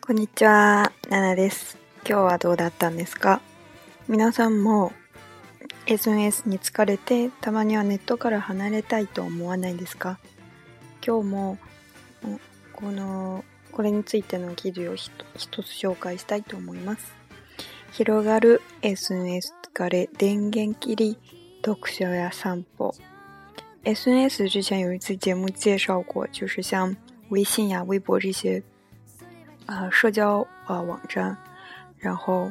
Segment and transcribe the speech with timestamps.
[0.00, 1.78] こんにちは、ナナです。
[2.06, 3.40] 今日はどうだったんですか
[4.06, 4.92] 皆さんも
[5.86, 10.18] SNS に疲れてたまにはネットから離れたいと思わないですか
[11.06, 11.58] 今日も
[12.74, 17.12] このこれについての記事を一つ紹介したいと思います。
[17.92, 21.18] 広がる SNS 疲れ電源切り
[21.64, 22.94] 読書や散歩
[23.86, 26.96] SNS 之前有一次节目介绍过，就是像
[27.28, 28.62] 微信呀、微博这些，
[29.66, 31.36] 呃，社交呃网站，
[31.98, 32.50] 然后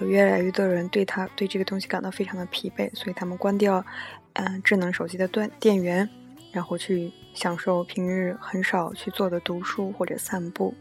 [0.00, 3.84] 有越来越多人对他对这个东西感到非常的疲惫，所以他们关掉
[4.32, 6.08] 嗯智能手机的断电源，
[6.50, 10.74] 然后去享受平日很少去做的读书或者散步。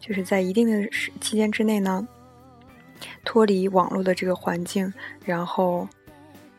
[0.00, 2.06] 就是在一定的时期间之内呢，
[3.24, 4.92] 脱离网络的这个环境，
[5.24, 5.88] 然后，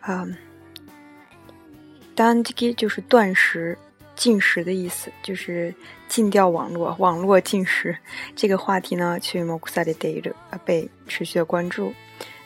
[0.08, 0.36] 嗯，
[2.16, 3.78] 当然这个就是断食、
[4.16, 5.74] 禁食的意思，就是
[6.08, 7.98] 禁掉网络，网络禁食
[8.36, 11.94] 这个话题呢，去目されてい着啊被持续关注。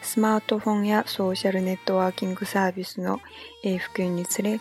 [0.03, 3.21] スマートフォンやソーシャルネットワーキングサービスの
[3.63, 4.59] 影響につれ、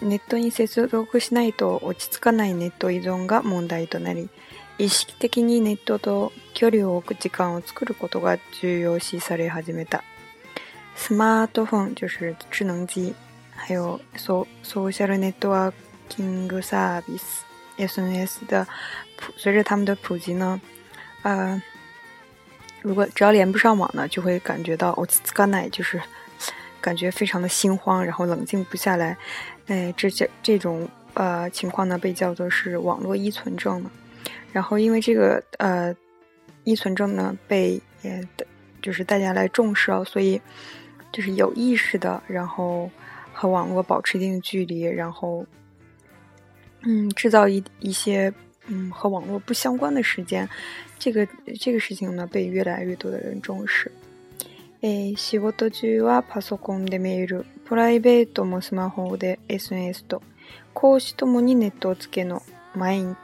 [0.00, 4.28] ネットに接続しないと落ち着かないネット依存が問題となり。
[4.78, 10.04] 意識的にネットと距離を置く時間を作ることが重要視され始めた。
[10.94, 13.12] スマートフォン、就是智能機，
[13.56, 15.72] 還有ソーシャルネットワー
[16.48, 17.44] クサービス
[17.76, 18.68] （SNS） 的，
[19.36, 20.60] 隨著他們的普及呢，
[21.24, 21.60] 啊，
[22.82, 26.00] 如果只要連不上網呢，就會感覺到我自個兒就是
[26.80, 29.16] 感覺非常的心慌，然後冷靜不下來。
[29.66, 33.90] 哎，這些這種呃情況呢，被叫做是網絡依存症呢。
[34.52, 35.94] 然后，因为这个呃，
[36.64, 38.20] 依存症呢被呃
[38.82, 40.40] 就是大家来重视了，所以
[41.12, 42.90] 就是有意识的，然后
[43.32, 45.44] 和网络保持一定的距离，然后
[46.82, 48.32] 嗯，制造一一些
[48.66, 50.48] 嗯和网络不相关的时间。
[50.98, 51.26] 这个
[51.60, 53.90] 这个事情呢，被越来越多的人重视。
[54.80, 60.22] 诶，シボトジュワパソコンでメールプライベートもスマホで SNS と、
[60.72, 62.42] 講師ともにネットをつけの
[62.76, 63.14] 毎日。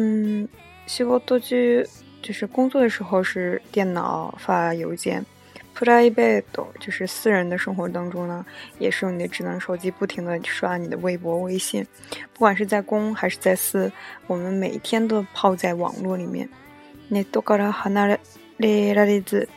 [0.00, 0.48] 嗯，
[0.86, 1.82] 西伯多吉
[2.22, 5.26] 就是工作的时候是电脑发邮件
[5.74, 8.46] ，p r プラ a ベ e 就是私人的生活当中呢，
[8.78, 11.84] 也是用你的智能手机不停的刷你的微博、微信，
[12.32, 13.90] 不管是在公还是在私，
[14.28, 16.48] 我们每天都泡在网络里面，
[17.10, 18.18] ネットから離
[18.60, 19.48] れられず、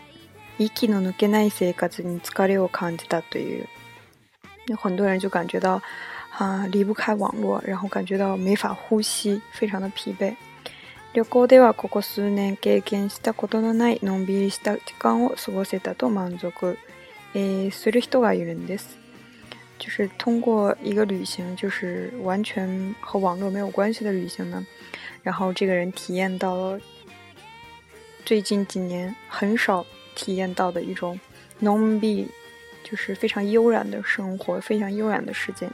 [0.58, 3.66] 息の抜けない生活に疲れを感じたという，
[4.70, 5.80] 有很多人就感觉到。
[6.42, 10.34] 啊，离不开网络，然后感觉到没法呼吸，非常的疲惫。
[11.14, 11.22] 就
[19.90, 24.66] 是通过一个旅行，就是完全和网络没有关系的旅行呢，
[25.24, 26.80] 然后这个人体验到了
[28.26, 29.84] 最近几年很少
[30.16, 31.20] 体验到的一种
[31.60, 32.28] n o n b
[32.84, 35.70] 就是非常悠然的生活，非常悠然的时间。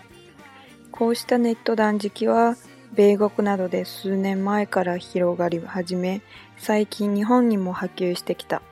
[0.97, 2.58] こうしたネット断食は
[2.96, 6.24] 米国などで数年前から広がり始め
[6.58, 8.63] 最近日本にも波及してきた。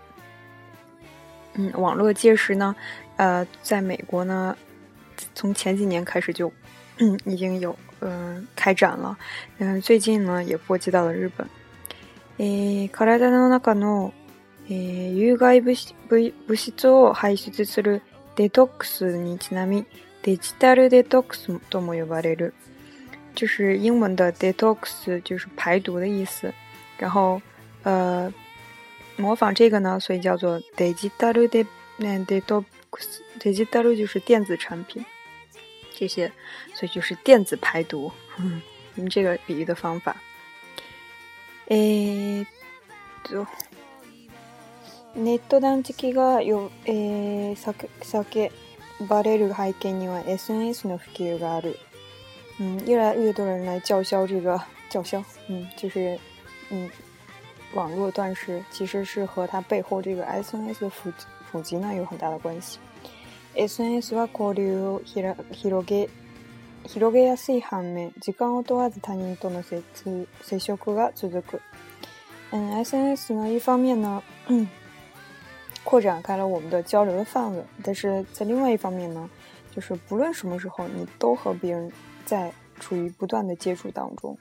[1.55, 2.75] 嗯，网络戒食呢，
[3.17, 4.57] 呃，在美国呢，
[5.35, 6.51] 从前几年开始就，
[6.97, 9.15] 嗯，已经有嗯、呃、开展了，
[9.59, 11.47] 嗯、呃，最近呢也波及到了日本。
[12.39, 14.13] えー、体の中の、
[14.67, 18.01] え有害物質物質を排出する
[18.35, 19.85] デトックスにちなみ
[20.33, 22.51] Detox，多么有把力的，
[23.35, 26.51] 就是英文的 detox，就是排毒的意思。
[26.97, 27.39] 然后，
[27.83, 28.33] 呃，
[29.17, 31.67] 模仿这个呢，所以叫做 d i t o x
[31.99, 35.05] 嗯，detox，detox 就是电子产品。
[35.93, 36.29] 这些，
[36.73, 38.11] 所以就是电子排毒，
[38.95, 40.15] 用这个比喻的方法。
[41.67, 42.45] 诶，
[43.23, 43.43] 就，
[45.15, 48.51] ネット端末がよ诶さけさけ。
[49.01, 51.77] バレる背景には SNS の普及がある。
[52.59, 54.59] 嗯，越来越多人来叫嚣这个
[54.89, 56.17] 叫嚣，嗯，就是，
[56.69, 56.89] 嗯，
[57.73, 61.11] 网络断食其实是和它背后这个 SNS 的普
[61.51, 62.79] 普及呢有很大的关系。
[63.55, 66.07] SNS は広流広げ
[66.85, 69.77] 広げやすい反面、時間を問わず他人との接
[70.41, 71.59] 接触が続く。
[72.51, 74.23] 嗯，SNS 呢，一方面呢。
[75.85, 79.29] 扩展开了我们的交流的范围，但是在另外一方面呢，
[79.71, 81.89] 就是不论什么时候，你都和别人
[82.25, 84.37] 在处于不断的接触当中。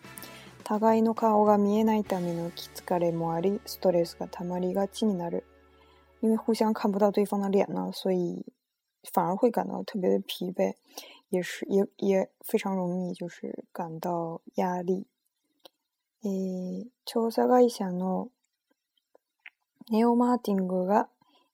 [6.20, 8.46] 因为互相看不到对方的脸呢，所以
[9.12, 10.72] 反而会感到特别的疲惫，
[11.28, 15.06] 也是也也非常容易就是感到压力。
[16.22, 17.94] 诶，调查公司的
[19.90, 21.08] Neo m a r t i が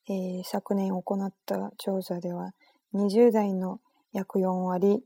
[0.09, 2.53] えー、昨年行った調査では
[2.95, 3.81] 20代の
[4.13, 5.03] 約4割、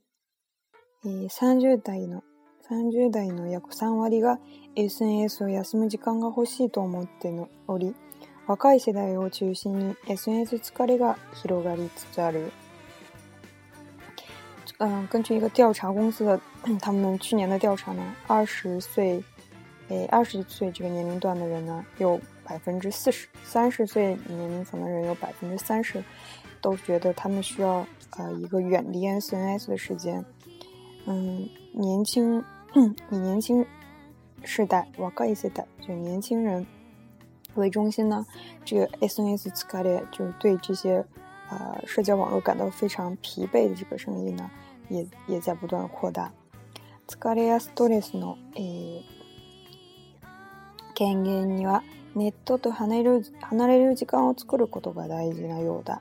[1.04, 2.22] えー、30代の
[2.70, 4.38] 30代の約3割が
[4.76, 7.30] SNS を休む時間が欲しいと思って
[7.66, 7.94] おり
[8.46, 12.52] 若い世代を中心に SNS 疲れが広がりつつある。
[14.80, 16.38] 嗯，根据一个调查公司的
[16.82, 19.22] 他们去年的调查呢，二十岁，
[19.88, 26.04] 诶，二十岁这个年龄段的人呢，有百分之四十三十岁年龄层的人有百分之三十
[26.60, 27.86] 都觉得他们需要
[28.16, 30.24] 呃一个远离 SNS 的时间。
[31.06, 32.42] 嗯，年轻
[33.10, 33.66] 以年轻
[34.42, 36.66] 世代、若一些代，就年轻人
[37.54, 38.24] 为中心呢，
[38.64, 41.04] 这个 SNS 疲れ就是对这些
[41.50, 44.50] 呃社交网络感到非常疲惫的这个声音呢，
[44.88, 46.32] 也也在不断扩大。
[47.06, 48.36] 疲れやストレスの
[50.94, 51.82] 軽減には。
[52.16, 56.00] ネットと離れる離れる時間を作ることが大事なようだ。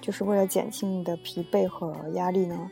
[0.00, 2.70] 就是为了减轻你的疲惫和压力呢，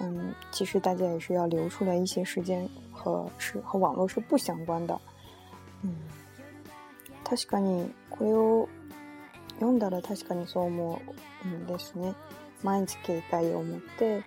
[0.00, 5.00] 嗯，其实大家也是要留出来一些时间和是和网络是不相关的。
[5.82, 5.94] 嗯，
[7.24, 8.68] 確かにこれを
[9.60, 11.00] 読んだら確かにそう思
[11.44, 12.14] うんですね。
[12.64, 14.24] 毎日携帯を持って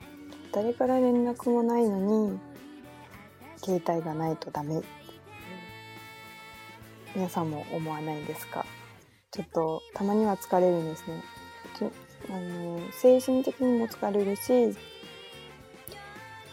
[0.53, 1.99] 誰から連絡もないの
[2.31, 2.39] に
[3.59, 4.81] 携帯がないとダメ
[7.15, 8.65] 皆さんも思わないんですか
[9.31, 11.21] ちょっとたまには疲れるんですね
[12.29, 14.77] あの精神的にも疲れるし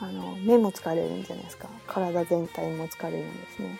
[0.00, 3.78] あの目も疲れるんじゃないですか体全体も疲れるんですね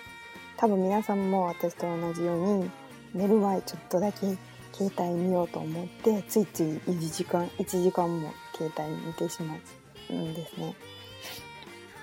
[0.57, 2.71] 多分皆さんも私と同じように
[3.15, 4.21] 寝る前ちょっとだけ
[4.73, 9.55] 携帯見ようと思ってついつい1時間1時間も携帯見てしま
[10.11, 10.75] うんですね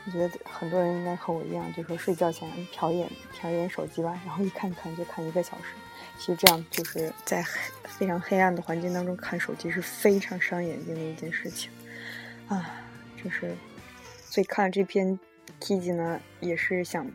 [0.07, 3.09] 我觉得很多人应该和我一样，就说睡觉前瞟一眼、
[3.41, 5.63] 瞟一眼手机吧，然后一看看就看一个小时。
[6.19, 7.43] 其实这样就是在
[7.85, 11.69] 非常黑暗的环境当中看手机是非常伤眼睛的一件事情
[12.47, 12.79] 啊，
[13.21, 13.55] 就是。
[14.29, 15.17] 所以看了这篇
[15.61, 17.09] 贴子呢，也是想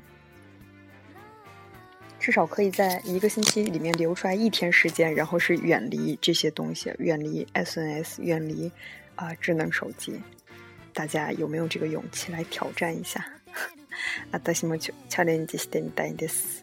[2.19, 8.73] 至少可以在一个星期里面留出来一天时间，然后是远离这些东西，远离 SNS，远离
[9.17, 10.21] 啊智能手机。
[11.01, 13.27] 大家有没有这个勇气来挑战一下？
[14.31, 16.63] 啊，德西莫去，强烈建议你带的死。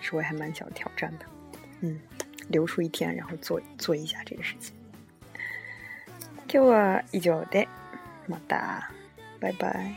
[0.00, 1.24] 其实我还蛮想挑战的，
[1.82, 2.00] 嗯，
[2.48, 4.74] 留出一天，然后做做一下这个事情。
[6.48, 7.64] 给我一脚的，
[8.26, 8.90] 么哒，
[9.38, 9.94] 拜拜。